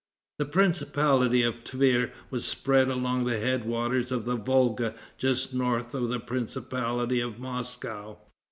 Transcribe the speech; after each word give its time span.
The 0.39 0.45
principality 0.45 1.43
of 1.43 1.57
the 1.57 1.61
Tver 1.61 2.11
was 2.31 2.43
spread 2.45 2.89
along 2.89 3.25
the 3.25 3.37
head 3.39 3.65
waters 3.65 4.11
of 4.11 4.25
the 4.25 4.35
Volga, 4.35 4.95
just 5.19 5.53
north 5.53 5.93
of 5.93 6.09
the 6.09 6.19
principality 6.19 7.21
of 7.21 7.37
Moscow. 7.37 8.17